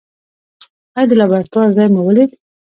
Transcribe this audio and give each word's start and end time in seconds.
ایا 0.95 1.07
د 1.09 1.11
لابراتوار 1.19 1.69
ځای 1.77 1.87
مو 1.93 2.01
ولید؟ 2.03 2.31